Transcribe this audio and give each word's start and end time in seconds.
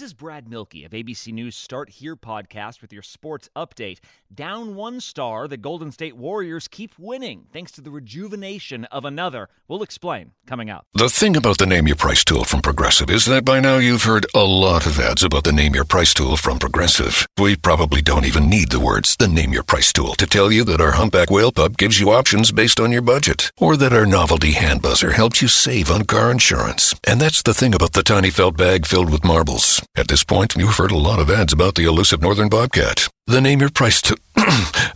This 0.00 0.12
is 0.12 0.14
Brad 0.14 0.48
Milkey 0.48 0.86
of 0.86 0.92
ABC 0.92 1.30
News 1.30 1.54
Start 1.54 1.90
Here 1.90 2.16
podcast 2.16 2.80
with 2.80 2.90
your 2.90 3.02
sports 3.02 3.50
update. 3.54 3.98
Down 4.34 4.74
one 4.74 4.98
star, 4.98 5.46
the 5.46 5.58
Golden 5.58 5.92
State 5.92 6.16
Warriors 6.16 6.68
keep 6.68 6.98
winning 6.98 7.48
thanks 7.52 7.70
to 7.72 7.82
the 7.82 7.90
rejuvenation 7.90 8.86
of 8.86 9.04
another. 9.04 9.50
We'll 9.68 9.82
explain 9.82 10.32
coming 10.46 10.70
up. 10.70 10.86
The 10.94 11.10
thing 11.10 11.36
about 11.36 11.58
the 11.58 11.66
Name 11.66 11.86
Your 11.86 11.96
Price 11.96 12.24
tool 12.24 12.44
from 12.44 12.62
Progressive 12.62 13.10
is 13.10 13.26
that 13.26 13.44
by 13.44 13.60
now 13.60 13.76
you've 13.76 14.04
heard 14.04 14.24
a 14.34 14.42
lot 14.42 14.86
of 14.86 14.98
ads 14.98 15.22
about 15.22 15.44
the 15.44 15.52
Name 15.52 15.74
Your 15.74 15.84
Price 15.84 16.14
tool 16.14 16.38
from 16.38 16.58
Progressive. 16.58 17.26
We 17.38 17.56
probably 17.56 18.00
don't 18.00 18.24
even 18.24 18.48
need 18.48 18.70
the 18.70 18.80
words 18.80 19.16
the 19.16 19.28
Name 19.28 19.52
Your 19.52 19.64
Price 19.64 19.92
tool 19.92 20.14
to 20.14 20.26
tell 20.26 20.50
you 20.50 20.64
that 20.64 20.80
our 20.80 20.92
humpback 20.92 21.30
whale 21.30 21.52
pup 21.52 21.76
gives 21.76 22.00
you 22.00 22.10
options 22.10 22.52
based 22.52 22.80
on 22.80 22.90
your 22.90 23.02
budget, 23.02 23.52
or 23.58 23.76
that 23.76 23.92
our 23.92 24.06
novelty 24.06 24.52
hand 24.52 24.80
buzzer 24.80 25.10
helps 25.10 25.42
you 25.42 25.48
save 25.48 25.90
on 25.90 26.04
car 26.04 26.30
insurance. 26.30 26.94
And 27.06 27.20
that's 27.20 27.42
the 27.42 27.52
thing 27.52 27.74
about 27.74 27.92
the 27.92 28.02
tiny 28.02 28.30
felt 28.30 28.56
bag 28.56 28.86
filled 28.86 29.10
with 29.10 29.24
marbles. 29.24 29.82
At 30.00 30.08
this 30.08 30.24
point, 30.24 30.56
you've 30.56 30.76
heard 30.76 30.92
a 30.92 30.96
lot 30.96 31.18
of 31.18 31.28
ads 31.28 31.52
about 31.52 31.74
the 31.74 31.84
elusive 31.84 32.22
northern 32.22 32.48
bobcat. 32.48 33.06
The 33.26 33.42
name 33.42 33.60
your 33.60 33.68
price 33.68 34.00
to 34.00 34.16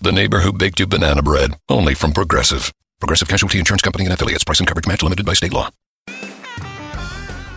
the 0.01 0.13
neighbor 0.13 0.41
who 0.41 0.51
baked 0.51 0.81
you 0.81 0.87
banana 0.87 1.23
bread. 1.23 1.51
Only 1.69 1.93
from 1.93 2.15
Progressive. 2.15 2.73
Progressive 3.01 3.29
Casualty 3.29 3.59
Insurance 3.59 3.83
Company 3.83 4.05
and 4.05 4.15
affiliates. 4.15 4.45
Price 4.45 4.61
and 4.61 4.67
coverage 4.67 4.87
match 4.87 5.03
limited 5.03 5.27
by 5.27 5.35
state 5.35 5.53
law. 5.53 5.69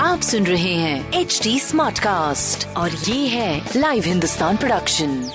आप 0.00 0.20
सुन 0.20 0.46
रहे 0.46 0.74
हैं 0.74 1.12
H 1.12 1.40
D 1.42 1.60
smart 1.60 1.98
cast 1.98 2.76
और 2.76 2.90
ये 2.90 3.26
है 3.26 3.68
live 3.76 4.02
Hindustan 4.06 4.56
production 4.56 5.30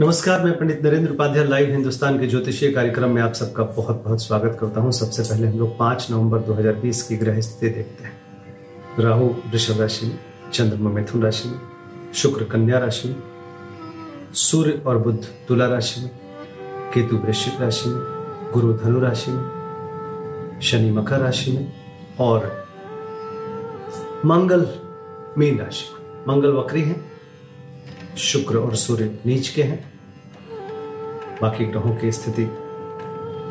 नमस्कार 0.00 0.44
मैं 0.44 0.58
Pandit 0.58 0.82
Narendra 0.84 1.10
Upadhyay 1.10 1.44
live 1.44 1.70
Hindustan 1.70 2.20
के 2.20 2.26
ज्योतिषीय 2.26 2.72
कार्यक्रम 2.72 3.10
में 3.10 3.22
आप 3.22 3.32
सबका 3.32 3.62
बहुत 3.62 4.04
बहुत 4.04 4.22
स्वागत 4.22 4.58
करता 4.60 4.80
हूँ। 4.80 4.92
सबसे 4.92 5.22
पहले 5.22 5.46
हम 5.48 5.58
लोग 5.58 5.78
5 5.78 6.10
नवंबर 6.10 6.38
2020 6.38 7.02
की 7.02 7.16
ग्रह 7.16 7.40
स्थिति 7.40 7.68
देखते 7.68 8.04
हैं। 8.04 8.18
राहु 9.00 9.24
वृषभ 9.24 9.80
राशि 9.80 10.06
में 10.06 10.18
चंद्रमा 10.52 10.90
मिथुन 10.90 11.22
राशि 11.22 11.48
में। 11.48 11.75
शुक्र 12.16 12.44
कन्या 12.44 12.78
राशि 12.78 13.08
में, 13.08 13.22
सूर्य 14.32 14.82
और 14.86 14.98
बुद्ध 14.98 15.28
तुला 15.48 15.66
राशि 15.66 16.00
में, 16.00 16.10
केतु 16.94 17.16
वृश्चिक 17.16 17.60
राशि 17.60 17.88
में, 17.88 18.00
गुरु 18.52 18.72
धनु 18.72 19.00
राशि 19.00 19.30
में, 19.30 20.60
शनि 20.62 20.90
मकर 20.90 21.18
राशि 21.18 21.52
में 21.52 21.72
और 22.20 22.66
मंगल 24.24 24.74
मीन 25.38 25.58
राशि 25.58 25.86
मंगल 26.28 26.52
वक्री 26.52 26.82
है, 26.82 27.10
शुक्र 28.18 28.56
और 28.56 28.74
सूर्य 28.74 29.18
नीच 29.26 29.48
के 29.48 29.62
हैं। 29.62 29.92
बाकी 31.42 31.64
ग्रहों 31.64 31.96
की 31.96 32.12
स्थिति 32.12 32.44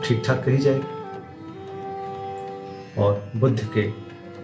ठीक 0.06 0.24
ठाक 0.26 0.44
कही 0.46 0.58
जाएगी। 0.58 0.88
और 3.02 3.32
बुद्ध 3.36 3.70
के, 3.74 3.88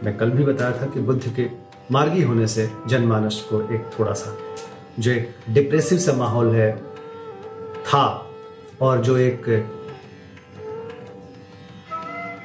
मैं 0.04 0.18
कल 0.18 0.30
भी 0.30 0.44
बताया 0.44 0.82
था 0.82 0.86
कि 0.86 1.00
बुद्ध 1.00 1.36
के 1.36 1.61
मार्गी 1.92 2.22
होने 2.22 2.48
से 2.48 2.70
जनमानस 2.88 3.48
को 3.50 3.76
एक 3.76 3.90
थोड़ा 4.00 4.14
सा 4.14 4.38
जो 5.00 5.12
एक 5.12 5.36
डिप्रेसिव 5.50 5.98
सा 5.98 6.14
माहौल 6.14 6.56
है, 6.56 6.78
था, 7.86 8.32
और 8.82 9.02
जो 9.02 9.18
एक 9.18 9.70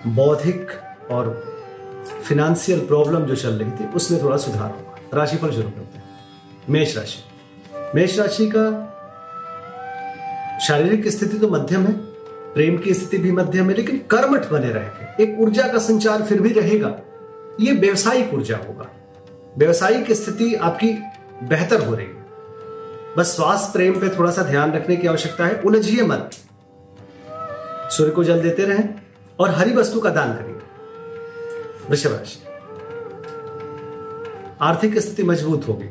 बौद्धिक 0.06 0.71
और 1.11 1.56
फिनेंशियल 2.25 2.87
प्रॉब्लम 2.87 3.21
जो 3.21 3.37
चल 3.37 3.49
रही 3.49 3.71
थी, 3.71 3.93
उसमें 3.93 4.23
थोड़ा 4.23 4.37
सुधार 4.37 4.71
होगा। 4.71 4.99
राशिफल 5.15 5.51
शुरू 5.51 5.69
करते 5.69 5.99
हैं। 5.99 6.05
मेष 6.71 6.97
राशि। 6.97 7.25
मेष 7.95 8.19
राशि 8.19 8.53
का 8.56 8.93
शारीरिक 10.59 11.09
स्थिति 11.09 11.39
तो 11.39 11.49
मध्यम 11.49 11.83
है, 11.83 11.93
प्रेम 12.55 12.79
की 12.79 12.95
स्थिति 12.95 13.19
भी 13.19 13.33
मध्यम 13.33 13.71
है, 13.71 13.77
लेकिन 13.77 13.99
कर्मठ 13.99 14.49
बने 14.49 14.69
रहेंगे। 14.69 15.23
एक 15.23 15.41
ऊर्जा 15.41 15.69
का 15.69 15.79
संचार 15.79 16.23
फिर 16.23 16.41
भी 16.41 16.53
रहेगा। 16.53 16.97
ये 17.61 17.73
व्यवसायिक 17.73 18.35
ऊर्जा 18.35 18.56
होगा। 18.56 18.87
व्यवसायिक 19.59 20.12
स्थिति 20.12 20.55
आपकी 20.55 20.93
बेहतर 21.43 21.87
हो 21.87 21.94
रही 21.94 22.06
है। 22.06 22.25
बस 23.17 23.37
स्वास्थ्य 23.37 23.72
प्रेम 23.72 24.00
पे 24.00 24.09
थोड़ा 24.09 24.31
सा 24.31 24.43
ध्यान 24.43 24.72
रखने 24.72 24.97
की 24.97 25.09
आवश्यकता 25.09 25.47
है, 25.47 25.61
उलझिए 25.61 26.03
मत। 26.03 26.31
सूर्य 27.91 28.11
को 28.11 28.25
जल 28.25 28.41
देते 28.41 28.65
रहें 28.65 28.94
और 29.39 29.50
हरी 29.50 29.72
वस्तु 29.72 30.00
का 30.00 30.11
दान 30.11 30.34
करिए। 30.34 30.55
वृषभ 31.91 32.12
राशि 32.12 32.39
आर्थिक 34.61 34.99
स्थिति 34.99 35.22
मज़बूत 35.22 35.69
होगी। 35.69 35.88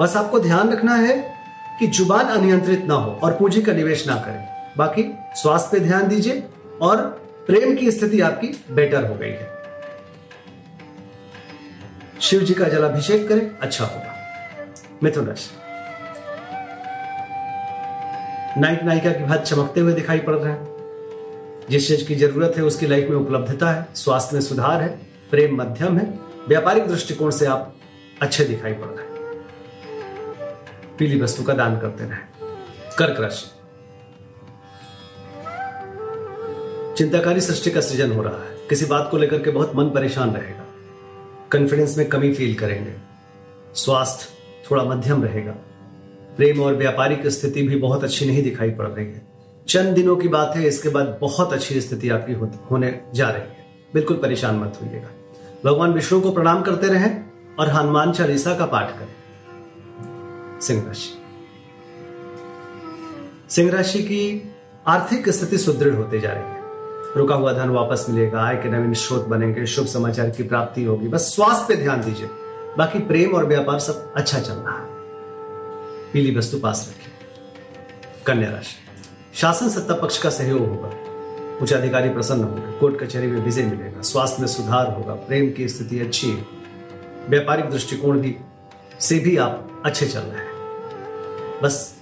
बस 0.00 0.16
आपको 0.16 0.40
ध्यान 0.40 0.70
रखना 0.70 0.94
है 0.94 1.34
कि 1.80 1.86
ज़ुबान 1.86 2.26
अनियंत्रित 2.26 2.84
ना 2.84 2.94
हो 2.94 3.20
और 3.22 3.32
पूंजी 3.32 3.62
का 3.62 3.72
निवेश 3.72 4.06
ना 4.06 4.14
करें। 4.14 4.74
बाकी 4.76 5.12
स्वास्थ्य 5.34 5.78
पे 5.78 5.84
ध्यान 5.84 6.08
दीजिए 6.08 6.44
और 6.82 6.96
प्रेम 7.46 7.76
की 7.76 7.90
स्थिति 7.90 8.20
आपकी 8.20 8.64
बेटर 8.70 9.04
हो 9.04 9.14
गई 9.14 9.28
है। 9.28 9.57
शिव 12.20 12.40
जी 12.40 12.54
का 12.54 12.68
जलाभिषेक 12.68 13.28
करें 13.28 13.58
अच्छा 13.58 13.84
होगा। 13.84 14.14
मिथुन 15.02 15.26
राशि 15.26 15.50
नायक 18.60 18.82
नायिका 18.82 19.12
की 19.12 19.24
भात 19.24 19.42
चमकते 19.42 19.80
हुए 19.80 19.92
दिखाई 19.92 20.18
पड़ 20.18 20.34
रहे 20.34 20.52
हैं। 20.52 20.68
जिस 21.70 21.88
चीज़ 21.88 22.08
की 22.08 22.14
ज़रूरत 22.14 22.54
है, 22.56 22.62
उसकी 22.62 22.86
लाइफ 22.86 23.08
में 23.08 23.16
उपलब्धता 23.16 23.70
है, 23.70 23.86
स्वास्थ्य 23.94 24.30
में 24.34 24.40
सुधार 24.40 24.82
है, 24.82 24.88
प्रेम 25.30 25.56
मध्यम 25.56 25.98
है, 25.98 26.18
व्यापारिक 26.48 26.86
दृष्टिकोण 26.86 27.30
से 27.30 27.46
आप 27.46 27.74
अच्छे 28.22 28.44
दिखाई 28.44 28.72
पड़ 28.72 28.86
रहे 28.86 29.06
हैं। 29.06 29.14
पीली 30.98 31.20
वस्तु 31.20 31.42
का 31.42 31.52
दान 31.52 31.80
करते 31.80 32.04
रहे। 32.04 32.18
कर्क 32.98 33.20
राशि। 33.20 33.50
चिंताकारी 36.96 37.40
सृष्टि 37.40 37.70
का 37.70 37.80
सृजन 37.80 38.12
हो 38.12 38.22
रहा 38.22 38.44
है। 38.44 38.56
किसी 38.68 38.84
बात 38.84 39.08
को 39.10 39.16
लेकर 39.16 39.42
के 39.42 39.50
बहुत 39.50 39.72
मन 39.76 39.84
परेशान 39.84 40.34
रहेगा। 40.34 40.67
कॉन्फिडेंस 41.52 41.98
में 41.98 42.08
कमी 42.08 42.34
फील 42.34 42.54
करेंगे। 42.54 42.94
स्वास्थ्य 43.74 44.26
थोड़ा 44.70 44.84
मध्यम 44.84 45.24
रहेगा। 45.24 45.52
प्रेम 46.36 46.60
और 46.60 46.74
व्यापारिक 46.74 47.26
स्थिति 47.26 47.62
भी 47.62 47.76
बहुत 47.76 48.04
अच्छी 48.04 48.26
नहीं 48.26 48.42
दिखाई 48.42 48.70
पड़ 48.70 48.86
रही 48.86 49.06
है। 49.06 49.28
चंद 49.68 49.94
दिनों 49.94 50.16
की 50.16 50.28
बात 50.28 50.56
है, 50.56 50.66
इसके 50.68 50.88
बाद 50.88 51.18
बहुत 51.20 51.52
अच्छी 51.52 51.80
स्थिति 51.80 52.08
आपकी 52.08 52.32
होने 52.70 53.00
जा 53.14 53.30
रही 53.30 53.42
है। 53.42 53.66
बिल्कुल 53.94 54.16
परेशान 54.16 54.56
मत 54.56 54.78
होइएगा। 54.82 55.08
भगवान 55.64 55.92
विष्णु 55.92 56.20
को 56.20 56.32
प्रणाम 56.32 56.62
करते 56.62 56.86
रहें 56.86 57.24
और 57.58 57.68
हनुमान 57.68 58.12
चालीसा 58.12 58.54
का 58.54 58.66
पाठ 58.66 58.98
करें। 58.98 59.14
सिंह 60.60 60.86
राशि। 60.86 61.18
सिंह 63.50 63.72
राशि 63.72 64.02
की 64.02 64.54
आर्थिक 64.86 65.28
स्थिति 65.28 65.58
सुदृढ़ 65.58 65.94
होते 65.94 66.20
जा 66.20 66.32
रही 66.32 66.42
है। 66.42 66.57
रुका 67.16 67.34
हुआ 67.34 67.52
धन 67.52 67.68
वापस 67.68 68.06
मिलेगा, 68.08 68.42
आय 68.42 68.56
के 68.56 68.70
नवीन 68.70 68.94
स्रोत 68.94 69.26
बनेंगे, 69.26 69.66
शुभ 69.66 69.86
समाचार 69.86 70.30
की 70.30 70.42
प्राप्ति 70.42 70.84
होगी। 70.84 71.08
बस 71.08 71.20
स्वास्थ्य 71.20 71.64
पे 71.68 71.82
ध्यान 71.82 72.02
दीजिए। 72.02 72.28
बाकी 72.78 72.98
प्रेम 72.98 73.34
और 73.34 73.46
व्यापार 73.46 73.78
सब 73.78 74.12
अच्छा 74.16 74.38
चल 74.38 74.52
रहा 74.52 74.78
है। 74.78 74.86
पीली 76.12 76.36
वस्तु 76.36 76.58
पास 76.58 76.90
रखिए। 76.90 77.12
कन्या 78.26 78.50
राशि। 78.50 78.76
शासन 79.34 79.68
सत्ता 79.68 79.94
पक्ष 79.94 80.22
का 80.22 80.30
सहयोग 80.30 80.60
होगा। 80.60 80.90
उच्च 81.62 81.72
अधिकारी 81.72 82.08
प्रसन्न 82.08 82.44
होंगे। 82.44 82.78
कोर्ट 82.78 83.00
कचहरी 83.00 83.26
में 83.26 83.44
विजय 83.44 83.62
मिलेगा। 83.62 84.02
स्वास्थ्य 84.02 84.36
में 84.40 84.48
सुधार 84.48 84.94
होगा। 84.94 85.14
प्रेम 85.14 85.52
की 85.52 85.68
स्थिति 85.68 86.00
अच्छी 86.00 86.30
है। 86.30 86.46
व्यापारिक 87.28 87.70
दृष्टिकोण 87.70 88.20
भी, 88.20 88.36
से 89.00 89.18
भी 89.18 89.36
आप 89.36 89.82
अच्छे 89.86 90.06
चल 90.06 90.20
रहे 90.20 90.40
हैं। 90.40 90.52
बस 91.62 91.96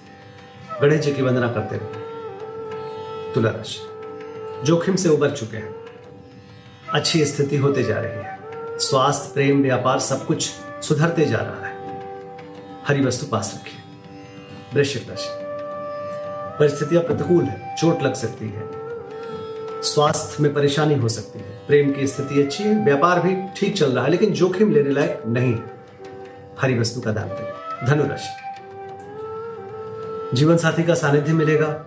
गणेश 0.83 1.01
जी 1.01 1.13
की 1.13 1.23
वंदना 1.23 1.53
करते 1.53 1.77
रहे 1.77 1.93
तुला 3.33 3.51
राशि। 3.51 3.96
जोखिम 4.65 4.97
से 4.97 5.09
उबर 5.09 5.31
चुके 5.31 5.57
हैं। 5.57 5.75
अच्छी 6.93 7.25
स्थिति 7.25 7.57
होते 7.57 7.83
जा 7.83 8.01
रही 8.01 8.13
है। 8.13 8.39
स्वास्थ्य, 8.79 9.31
प्रेम, 9.35 9.63
व्यापार 9.63 9.99
सब 9.99 10.27
कुछ 10.27 10.51
सुधरते 10.83 11.25
जा 11.25 11.37
रहा 11.37 11.67
है। 11.67 11.77
हरी 12.89 13.05
वस्तु 13.05 13.27
पास 13.27 13.55
रखिए। 13.55 13.81
वृश्चिक 14.75 15.11
राशि। 15.11 15.29
परिस्थितियाँ 16.59 17.03
प्रतिकूल 17.03 17.45
है, 17.45 17.77
चोट 17.77 18.03
लग 18.03 18.15
सकती 18.15 18.49
है। 18.49 18.63
स्वास्थ्य 19.83 20.43
में 20.43 20.55
परेशानी 20.55 20.95
हो 20.95 21.09
सकती 21.09 21.39
है। 21.39 21.67
प्रेम 21.67 21.93
की 21.93 22.07
स्थिति 22.07 22.43
अच्छी 22.43 22.65
है, 22.65 22.85
व्यापार 22.85 23.21
भी 23.21 23.61
ठीक 23.61 23.77
चल 23.77 23.93
रहा 23.93 24.05
है, 24.05 24.11
लेकिन 24.11 24.33
जोखिम 24.33 24.73
लेने 24.73 24.91
लायक 24.91 25.23
नहीं 25.27 25.59
हरी 26.61 26.79
वस्तु 26.79 27.01
का 27.01 27.13
दान 27.13 27.29
करें 27.29 27.87
धनुराशि 27.87 28.47
जीवन 30.37 30.57
साथी 30.57 30.83
का 30.83 30.95
सानिध्य 30.95 31.33
मिलेगा। 31.33 31.87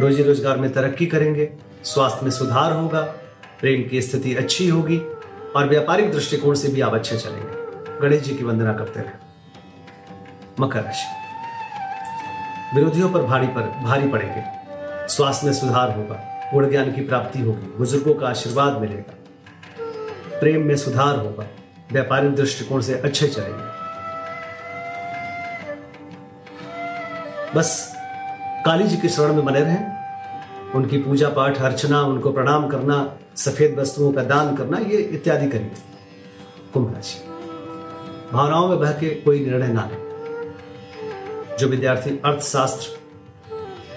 रोजी 0.00 0.22
रोज़गार 0.22 0.56
में 0.56 0.72
तरक्की 0.72 1.06
करेंगे, 1.06 1.52
स्वास्थ्य 1.84 2.20
में 2.22 2.30
सुधार 2.30 2.72
होगा, 2.72 3.00
प्रेम 3.60 3.88
की 3.88 4.02
स्थिति 4.02 4.34
अच्छी 4.34 4.68
होगी 4.68 4.98
और 5.56 5.68
व्यापारिक 5.68 6.12
दृष्टिकोण 6.12 6.54
से 6.54 6.68
भी 6.68 6.80
आप 6.80 6.94
अच्छे 6.94 7.18
चलेंगे। 7.18 7.66
गणेश 8.00 8.22
जी 8.22 8.34
की 8.34 8.44
वंदना 8.44 8.72
करते 8.72 9.00
रहे। 9.00 9.26
मकर 10.60 10.82
राशि। 10.82 11.06
विरोधियों 12.76 13.10
पर 13.10 13.22
भारी 13.22 13.46
पर 13.46 13.62
भारी 13.62 14.08
पड़ेंगे। 14.08 14.44
स्वास्थ्य 15.08 15.46
में 15.46 15.54
सुधार 15.54 15.90
होगा, 15.90 16.40
गुण 16.54 16.70
ज्ञान 16.70 16.92
की 16.92 17.00
प्राप्ति 17.00 17.40
होगी, 17.40 17.66
बुज़ुर्गों 17.78 18.14
का 18.14 18.28
आशीर्वाद 18.28 18.80
मिलेगा। 18.80 19.14
प्रेम 20.40 20.62
में 20.62 20.76
सुधार 20.76 21.16
होगा, 21.16 21.46
व्यापारिक 21.92 22.34
दृष्टिकोण 22.34 22.80
से 22.80 22.94
अच्छे 22.94 23.28
चलेंगे। 23.28 23.76
बस 27.58 27.95
काली 28.66 28.84
जी 28.84 28.96
के 28.96 29.08
शरण 29.08 29.34
में 29.34 29.44
बने 29.44 29.60
रहें। 29.60 29.96
उनकी 30.72 30.98
पूजा 30.98 31.28
पाठ, 31.28 31.60
अर्चना, 31.62 32.00
उनको 32.00 32.32
प्रणाम 32.32 32.68
करना, 32.68 33.16
सफ़ेद 33.36 33.78
वस्तुओं 33.78 34.12
का 34.12 34.22
दान 34.22 34.56
करना, 34.56 34.78
ये 34.78 34.96
इत्यादि 34.96 35.48
करिए 35.48 35.72
कुंभ 36.74 36.94
राशि। 36.94 37.18
भावनाओं 38.32 38.68
में 38.68 38.78
बह 38.78 38.92
के 38.92 39.08
कोई 39.08 39.44
निर्णय 39.44 39.68
ना 39.68 39.90
लें। 39.92 39.98
जो 41.58 41.66
विद्यार्थी 41.66 42.10
अर्थशास्त्र 42.10 42.98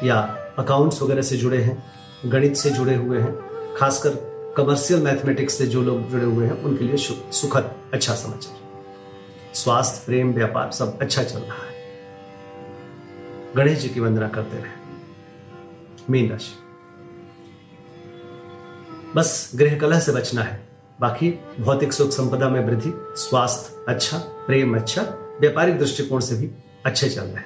या 0.08 0.38
अकाउंट्स 0.60 1.02
वगैरह 1.02 1.22
से 1.22 1.38
जुड़े 1.38 1.58
हैं, 1.58 1.84
गणित 2.26 2.56
से 2.56 2.70
जुड़े 2.70 2.96
हुए 2.96 3.20
हैं, 3.20 3.36
खासकर 3.78 4.12
कमर्शियल 4.58 5.02
मैथमेटिक्स 5.02 5.54
से 5.54 5.68
जो 5.68 5.82
लोग 5.82 6.10
जुड़े 6.10 6.26
हुए 6.26 6.46
हैं, 6.46 6.64
उनके 6.64 6.86
लिए 6.86 6.98
सुखद 7.32 7.72
अच्छा 7.94 8.14
समाचार। 8.14 8.58
स्वास्थ्य, 9.54 10.04
प्रेम, 10.06 10.34
व्यापार, 10.34 10.72
सब 10.72 11.00
अच्छा 11.00 11.24
चल 11.24 11.40
रहा 11.40 11.64
है। 11.64 11.69
गणेश 13.58 13.80
जी 13.80 13.90
की 13.90 14.00
वंदना 14.00 14.28
करते 14.28 14.58
रहे। 14.58 14.72
मीन 16.10 16.30
राशि। 16.30 16.54
बस 19.16 19.52
गृह 19.56 19.80
कलह 19.80 20.00
से 20.00 20.12
बचना 20.12 20.42
है। 20.42 20.70
बाकी 21.02 21.40
भौतिक 21.60 21.94
सुख 21.94 22.10
संपदा 22.10 22.50
में 22.50 22.66
वृद्धि, 22.66 22.94
स्वास्थ्य 22.96 23.86
अच्छा 23.88 24.18
प्रेम 24.18 24.76
अच्छा 24.76 25.02
व्यापारिक 25.42 25.80
दृष्टिकोण 25.80 26.20
से 26.20 26.36
भी 26.36 26.52
अच्छे 26.86 27.10
चल 27.10 27.22
रहे 27.22 27.36
हैं। 27.36 27.46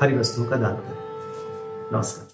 हरी 0.00 0.18
वस्तुओं 0.18 0.46
का 0.46 0.56
दान 0.56 0.76
करें। 0.76 1.04
नमस्कार। 1.92 2.33